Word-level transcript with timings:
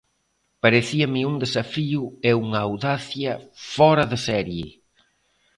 Parecíame 0.63 1.21
un 1.31 1.35
desafío 1.43 2.01
e 2.29 2.31
unha 2.43 2.59
audacia 2.67 3.33
fóra 3.73 4.03
de 4.11 4.17
serie. 4.27 4.67